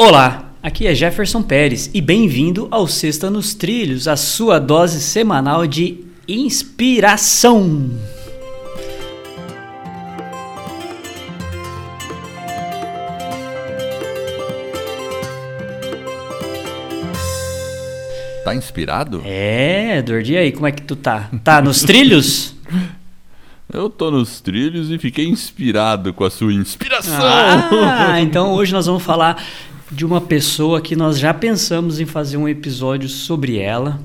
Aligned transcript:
Olá, 0.00 0.52
aqui 0.62 0.86
é 0.86 0.94
Jefferson 0.94 1.42
Pérez 1.42 1.90
e 1.92 2.00
bem-vindo 2.00 2.68
ao 2.70 2.86
Sexta 2.86 3.28
nos 3.28 3.52
Trilhos, 3.52 4.06
a 4.06 4.14
sua 4.14 4.60
dose 4.60 5.00
semanal 5.00 5.66
de 5.66 6.04
inspiração. 6.28 7.90
Tá 18.44 18.54
inspirado? 18.54 19.20
É, 19.24 20.00
Dordi, 20.02 20.36
aí, 20.36 20.52
como 20.52 20.68
é 20.68 20.70
que 20.70 20.82
tu 20.82 20.94
tá? 20.94 21.28
Tá 21.42 21.60
nos 21.60 21.82
trilhos? 21.82 22.54
Eu 23.70 23.90
tô 23.90 24.12
nos 24.12 24.40
trilhos 24.40 24.92
e 24.92 24.98
fiquei 24.98 25.26
inspirado 25.26 26.14
com 26.14 26.24
a 26.24 26.30
sua 26.30 26.54
inspiração. 26.54 27.18
Ah, 27.20 28.18
então 28.20 28.52
hoje 28.52 28.72
nós 28.72 28.86
vamos 28.86 29.02
falar 29.02 29.44
de 29.90 30.04
uma 30.04 30.20
pessoa 30.20 30.80
que 30.80 30.94
nós 30.94 31.18
já 31.18 31.32
pensamos 31.32 31.98
em 31.98 32.04
fazer 32.04 32.36
um 32.36 32.48
episódio 32.48 33.08
sobre 33.08 33.58
ela. 33.58 34.00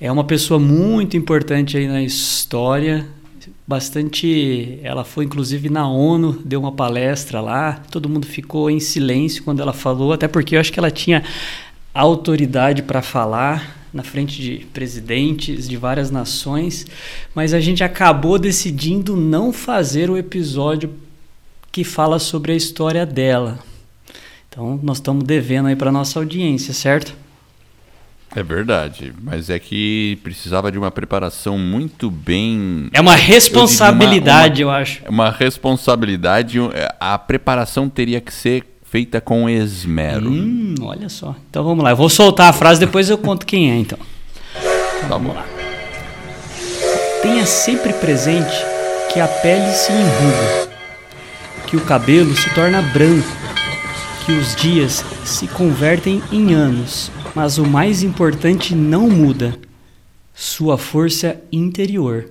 É 0.00 0.10
uma 0.10 0.24
pessoa 0.24 0.58
muito 0.58 1.16
importante 1.16 1.76
aí 1.76 1.86
na 1.86 2.02
história, 2.02 3.06
bastante. 3.66 4.78
Ela 4.82 5.04
foi 5.04 5.24
inclusive 5.24 5.70
na 5.70 5.88
ONU, 5.88 6.42
deu 6.44 6.60
uma 6.60 6.72
palestra 6.72 7.40
lá. 7.40 7.80
Todo 7.90 8.08
mundo 8.08 8.26
ficou 8.26 8.68
em 8.68 8.80
silêncio 8.80 9.44
quando 9.44 9.62
ela 9.62 9.72
falou, 9.72 10.12
até 10.12 10.26
porque 10.26 10.56
eu 10.56 10.60
acho 10.60 10.72
que 10.72 10.78
ela 10.78 10.90
tinha 10.90 11.22
autoridade 11.94 12.82
para 12.82 13.00
falar 13.00 13.76
na 13.94 14.02
frente 14.02 14.42
de 14.42 14.66
presidentes 14.74 15.66
de 15.66 15.76
várias 15.76 16.10
nações, 16.10 16.84
mas 17.34 17.54
a 17.54 17.60
gente 17.60 17.82
acabou 17.82 18.38
decidindo 18.38 19.16
não 19.16 19.52
fazer 19.52 20.10
o 20.10 20.18
episódio 20.18 20.92
que 21.72 21.82
fala 21.82 22.18
sobre 22.18 22.52
a 22.52 22.56
história 22.56 23.06
dela. 23.06 23.58
Então, 24.56 24.80
nós 24.82 24.96
estamos 24.96 25.22
devendo 25.22 25.68
aí 25.68 25.76
para 25.76 25.92
nossa 25.92 26.18
audiência, 26.18 26.72
certo? 26.72 27.14
É 28.34 28.42
verdade, 28.42 29.12
mas 29.22 29.50
é 29.50 29.58
que 29.58 30.18
precisava 30.22 30.72
de 30.72 30.78
uma 30.78 30.90
preparação 30.90 31.58
muito 31.58 32.10
bem. 32.10 32.88
É 32.90 32.98
uma 32.98 33.14
responsabilidade, 33.14 34.62
eu, 34.62 34.68
uma, 34.68 34.72
uma, 34.72 34.78
eu 34.78 34.82
acho. 34.82 35.02
É 35.04 35.10
uma 35.10 35.30
responsabilidade. 35.30 36.58
A 36.98 37.18
preparação 37.18 37.86
teria 37.86 38.18
que 38.18 38.32
ser 38.32 38.64
feita 38.82 39.20
com 39.20 39.46
esmero. 39.46 40.30
Hum, 40.30 40.74
olha 40.80 41.10
só. 41.10 41.36
Então 41.50 41.62
vamos 41.62 41.84
lá. 41.84 41.90
Eu 41.90 41.96
vou 41.96 42.08
soltar 42.08 42.48
a 42.48 42.52
frase, 42.54 42.80
depois 42.80 43.10
eu 43.10 43.18
conto 43.18 43.44
quem 43.44 43.70
é, 43.70 43.76
então. 43.76 43.98
então 44.96 45.08
tá 45.10 45.18
bom. 45.18 45.34
Lá. 45.34 45.44
Tenha 47.20 47.44
sempre 47.44 47.92
presente 47.92 48.56
que 49.12 49.20
a 49.20 49.28
pele 49.28 49.70
se 49.72 49.92
enruga, 49.92 50.68
que 51.66 51.76
o 51.76 51.80
cabelo 51.82 52.34
se 52.34 52.48
torna 52.54 52.80
branco 52.80 53.45
que 54.26 54.32
os 54.32 54.56
dias 54.56 55.04
se 55.24 55.46
convertem 55.46 56.20
em 56.32 56.52
anos, 56.52 57.12
mas 57.32 57.58
o 57.58 57.64
mais 57.64 58.02
importante 58.02 58.74
não 58.74 59.08
muda: 59.08 59.56
sua 60.34 60.76
força 60.76 61.40
interior. 61.52 62.28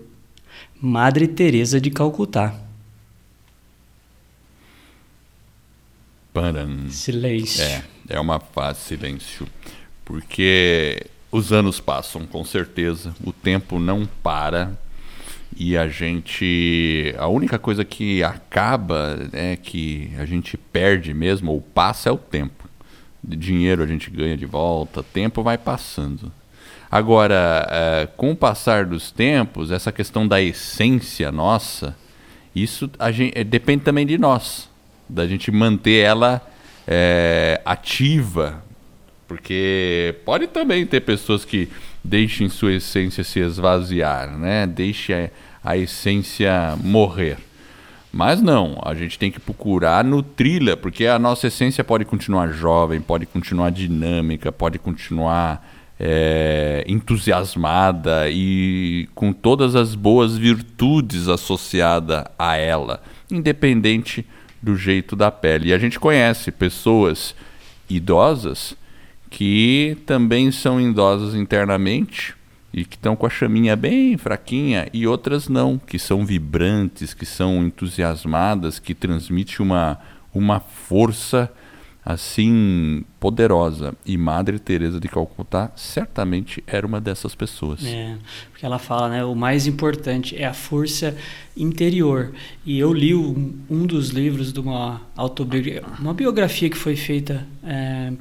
Madre 0.82 1.26
Teresa 1.26 1.80
de 1.80 1.90
Calcutá. 1.90 2.54
Paran. 6.34 6.90
Silêncio. 6.90 7.64
É, 7.64 7.86
é 8.10 8.20
uma 8.20 8.42
fase 8.42 8.82
silêncio, 8.82 9.48
porque 10.04 11.02
os 11.32 11.54
anos 11.54 11.80
passam, 11.80 12.28
com 12.28 12.44
certeza. 12.44 13.16
O 13.24 13.32
tempo 13.32 13.80
não 13.80 14.06
para 14.22 14.78
e 15.56 15.78
a 15.78 15.88
gente. 15.88 17.14
A 17.18 17.28
única 17.28 17.58
coisa 17.58 17.86
que 17.86 18.24
acaba, 18.24 19.30
é 19.32 19.56
que 19.56 20.12
a 20.20 20.26
gente 20.26 20.58
perde 20.58 21.14
mesmo, 21.14 21.52
ou 21.52 21.62
passa, 21.62 22.10
é 22.10 22.12
o 22.12 22.18
tempo. 22.18 22.66
De 23.24 23.36
dinheiro 23.36 23.82
a 23.82 23.88
gente 23.88 24.12
ganha 24.12 24.38
de 24.38 24.46
volta, 24.46 25.02
tempo 25.02 25.42
vai 25.42 25.58
passando. 25.58 26.32
Agora, 26.92 27.68
é, 27.72 28.08
com 28.16 28.32
o 28.32 28.36
passar 28.36 28.86
dos 28.86 29.12
tempos, 29.12 29.72
essa 29.72 29.92
questão 29.92 30.28
da 30.28 30.42
essência 30.42 31.32
nossa, 31.32 31.96
isso 32.56 32.90
gente, 33.12 33.38
é, 33.38 33.44
depende 33.44 33.84
também 33.84 34.06
de 34.06 34.18
nós, 34.18 34.70
da 35.10 35.28
gente 35.28 35.52
manter 35.52 36.04
ela 36.04 36.42
é, 36.88 37.60
ativa, 37.66 38.64
porque 39.28 40.16
pode 40.24 40.48
também 40.48 40.86
ter 40.86 41.02
pessoas 41.02 41.44
que 41.44 41.70
deixem 42.06 42.48
sua 42.48 42.74
essência 42.74 43.24
se 43.24 43.40
esvaziar, 43.40 44.38
né? 44.38 44.68
Deixe 44.68 45.14
a, 45.14 45.30
a 45.64 45.78
essência 45.78 46.78
morrer. 46.82 47.38
Mas 48.14 48.42
não, 48.42 48.80
a 48.82 48.94
gente 48.94 49.20
tem 49.20 49.30
que 49.30 49.40
procurar 49.40 50.04
nutri-la, 50.04 50.78
porque 50.78 51.06
a 51.06 51.20
nossa 51.20 51.48
essência 51.48 51.84
pode 51.84 52.06
continuar 52.06 52.48
jovem, 52.54 53.02
pode 53.02 53.26
continuar 53.26 53.72
dinâmica, 53.72 54.52
pode 54.54 54.80
continuar 54.80 55.68
é, 56.00 56.86
entusiasmada 56.88 58.30
e 58.30 59.10
com 59.14 59.34
todas 59.34 59.76
as 59.76 59.96
boas 59.96 60.38
virtudes 60.38 61.28
associadas 61.28 62.24
a 62.40 62.56
ela, 62.56 63.02
independente 63.30 64.26
do 64.62 64.78
jeito 64.78 65.16
da 65.16 65.30
pele. 65.30 65.70
E 65.70 65.74
a 65.74 65.78
gente 65.78 66.00
conhece 66.00 66.52
pessoas 66.52 67.36
idosas 67.90 68.78
que 69.30 69.98
também 70.06 70.52
são 70.52 70.80
idosas 70.80 71.36
internamente 71.36 72.36
e 72.74 72.84
que 72.84 72.96
estão 72.96 73.16
com 73.16 73.26
a 73.26 73.30
chaminha 73.30 73.76
bem 73.76 74.18
fraquinha 74.18 74.88
e 74.94 75.08
outras 75.08 75.48
não, 75.48 75.78
que 75.78 75.98
são 75.98 76.26
vibrantes, 76.26 77.14
que 77.14 77.26
são 77.26 77.64
entusiasmadas, 77.64 78.80
que 78.80 78.94
transmite 78.94 79.62
uma, 79.62 79.98
uma 80.34 80.60
força 80.60 81.50
assim 82.06 83.04
poderosa. 83.20 83.96
E 84.06 84.16
Madre 84.16 84.60
Teresa 84.60 85.00
de 85.00 85.08
Calcutá 85.08 85.72
certamente 85.76 86.64
era 86.68 86.86
uma 86.86 87.02
dessas 87.02 87.34
pessoas. 87.34 87.84
É, 87.84 88.16
porque 88.52 88.66
ela 88.66 88.78
fala, 88.78 89.10
né, 89.10 89.26
o 89.26 89.34
mais 89.34 89.66
importante 89.66 90.36
é 90.38 90.46
a 90.46 90.54
força 90.54 91.18
interior. 91.58 92.32
E 92.64 92.78
eu 92.78 92.94
li 92.94 93.16
um, 93.16 93.58
um 93.68 93.88
dos 93.88 94.10
livros 94.10 94.54
de 94.54 94.60
uma 94.60 95.02
autobiografia, 95.16 95.84
uma 95.98 96.14
biografia 96.14 96.70
que 96.70 96.78
foi 96.78 96.96
feita 96.96 97.48
é, 97.64 98.14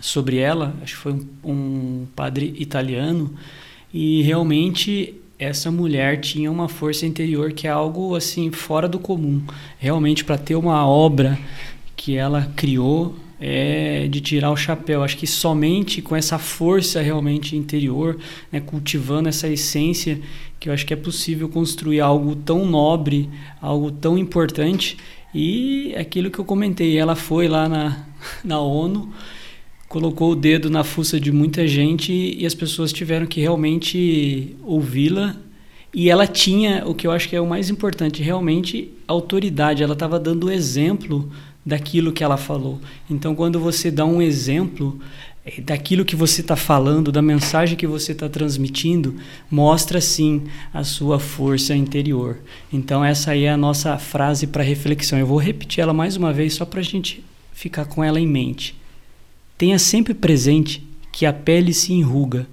sobre 0.00 0.36
ela, 0.36 0.74
acho 0.82 0.94
que 0.94 1.00
foi 1.00 1.12
um, 1.12 1.26
um 1.44 2.06
padre 2.14 2.54
italiano, 2.58 3.34
e 3.92 4.22
realmente 4.22 5.14
essa 5.38 5.70
mulher 5.70 6.20
tinha 6.20 6.50
uma 6.50 6.68
força 6.68 7.06
interior 7.06 7.52
que 7.52 7.66
é 7.66 7.70
algo 7.70 8.14
assim 8.14 8.50
fora 8.50 8.88
do 8.88 8.98
comum. 8.98 9.42
Realmente 9.78 10.24
para 10.24 10.38
ter 10.38 10.54
uma 10.54 10.86
obra 10.86 11.38
que 11.94 12.16
ela 12.16 12.50
criou 12.56 13.14
é 13.38 14.06
de 14.08 14.20
tirar 14.20 14.50
o 14.50 14.56
chapéu. 14.56 15.02
Acho 15.02 15.16
que 15.16 15.26
somente 15.26 16.00
com 16.00 16.16
essa 16.16 16.38
força 16.38 17.02
realmente 17.02 17.54
interior, 17.56 18.18
né, 18.50 18.60
cultivando 18.60 19.28
essa 19.28 19.46
essência, 19.48 20.20
que 20.58 20.68
eu 20.68 20.72
acho 20.72 20.86
que 20.86 20.94
é 20.94 20.96
possível 20.96 21.48
construir 21.48 22.00
algo 22.00 22.34
tão 22.34 22.64
nobre, 22.64 23.28
algo 23.60 23.90
tão 23.90 24.16
importante. 24.16 24.96
E 25.34 25.94
aquilo 25.96 26.30
que 26.30 26.38
eu 26.38 26.44
comentei, 26.46 26.96
ela 26.96 27.14
foi 27.14 27.46
lá 27.46 27.68
na, 27.68 28.06
na 28.42 28.58
ONU 28.58 29.12
colocou 29.88 30.32
o 30.32 30.36
dedo 30.36 30.68
na 30.68 30.82
fuça 30.82 31.18
de 31.18 31.30
muita 31.30 31.66
gente 31.66 32.12
e 32.12 32.44
as 32.44 32.54
pessoas 32.54 32.92
tiveram 32.92 33.26
que 33.26 33.40
realmente 33.40 34.56
ouvi-la. 34.62 35.36
E 35.94 36.10
ela 36.10 36.26
tinha, 36.26 36.84
o 36.86 36.94
que 36.94 37.06
eu 37.06 37.10
acho 37.10 37.28
que 37.28 37.36
é 37.36 37.40
o 37.40 37.46
mais 37.46 37.70
importante, 37.70 38.22
realmente 38.22 38.92
autoridade. 39.06 39.82
Ela 39.82 39.94
estava 39.94 40.18
dando 40.18 40.50
exemplo 40.50 41.30
daquilo 41.64 42.12
que 42.12 42.22
ela 42.22 42.36
falou. 42.36 42.80
Então, 43.08 43.34
quando 43.34 43.58
você 43.58 43.90
dá 43.90 44.04
um 44.04 44.20
exemplo 44.20 45.00
é, 45.44 45.60
daquilo 45.60 46.04
que 46.04 46.14
você 46.14 46.40
está 46.40 46.56
falando, 46.56 47.10
da 47.10 47.22
mensagem 47.22 47.76
que 47.76 47.86
você 47.86 48.12
está 48.12 48.28
transmitindo, 48.28 49.16
mostra 49.50 50.00
sim 50.00 50.42
a 50.74 50.84
sua 50.84 51.18
força 51.18 51.74
interior. 51.74 52.38
Então, 52.72 53.04
essa 53.04 53.30
aí 53.30 53.44
é 53.44 53.50
a 53.50 53.56
nossa 53.56 53.96
frase 53.96 54.46
para 54.46 54.62
reflexão. 54.62 55.18
Eu 55.18 55.26
vou 55.26 55.38
repetir 55.38 55.80
ela 55.80 55.94
mais 55.94 56.16
uma 56.16 56.32
vez 56.32 56.54
só 56.54 56.64
para 56.66 56.80
a 56.80 56.84
gente 56.84 57.24
ficar 57.52 57.86
com 57.86 58.04
ela 58.04 58.20
em 58.20 58.26
mente. 58.26 58.76
Tenha 59.58 59.78
sempre 59.78 60.12
presente 60.12 60.86
que 61.10 61.24
a 61.24 61.32
pele 61.32 61.72
se 61.72 61.92
enruga, 61.92 62.46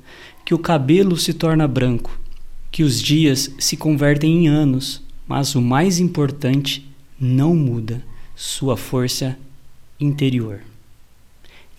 que 0.46 0.54
o 0.54 0.60
cabelo 0.60 1.18
se 1.18 1.34
torna 1.34 1.68
branco, 1.68 2.18
que 2.72 2.84
os 2.84 3.02
dias 3.02 3.52
se 3.60 3.76
convertem 3.76 4.46
em 4.46 4.48
anos, 4.48 5.02
mas 5.28 5.56
o 5.56 5.62
mais 5.62 6.00
importante 6.00 6.88
não 7.20 7.56
muda: 7.56 8.04
sua 8.36 8.78
força 8.78 9.38
interior. 10.00 10.62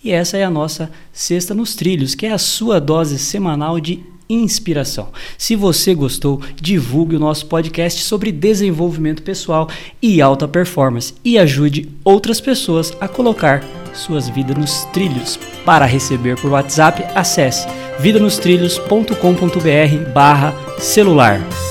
E 0.03 0.11
essa 0.11 0.37
é 0.37 0.43
a 0.43 0.51
nossa 0.51 0.91
Sexta 1.11 1.55
nos 1.55 1.73
Trilhos, 1.73 2.13
que 2.13 2.27
é 2.27 2.31
a 2.31 2.37
sua 2.37 2.79
dose 2.79 3.17
semanal 3.17 3.79
de 3.79 4.03
inspiração. 4.29 5.09
Se 5.37 5.55
você 5.55 5.93
gostou, 5.93 6.41
divulgue 6.55 7.15
o 7.15 7.19
nosso 7.19 7.45
podcast 7.45 8.03
sobre 8.03 8.31
desenvolvimento 8.31 9.23
pessoal 9.23 9.69
e 10.01 10.21
alta 10.21 10.47
performance 10.47 11.13
e 11.23 11.37
ajude 11.37 11.89
outras 12.03 12.41
pessoas 12.41 12.93
a 12.99 13.07
colocar 13.07 13.63
suas 13.93 14.27
vidas 14.29 14.57
nos 14.57 14.85
trilhos. 14.85 15.39
Para 15.65 15.85
receber 15.85 16.39
por 16.39 16.51
WhatsApp, 16.51 17.03
acesse 17.15 17.67
vidanostrilhos.com.br 17.99 20.11
barra 20.13 20.53
celular. 20.79 21.64